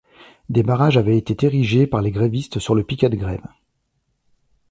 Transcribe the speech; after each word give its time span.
Des 0.49 0.63
barrages 0.63 0.97
avaient 0.97 1.15
été 1.19 1.45
érigés 1.45 1.85
par 1.85 2.01
les 2.01 2.09
grévistes 2.09 2.57
sur 2.57 2.73
le 2.73 2.83
piquet 2.83 3.07
de 3.09 3.17
grève. 3.17 3.45